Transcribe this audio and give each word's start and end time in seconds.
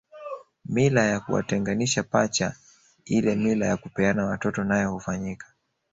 Mila 0.65 1.03
ya 1.05 1.19
kuwatenganisha 1.19 2.03
pacha 2.03 2.55
ile 3.05 3.35
mila 3.35 3.65
ya 3.65 3.77
kupeana 3.77 4.25
watoto 4.25 4.63
nayo 4.63 4.91
hufanyika 4.91 5.47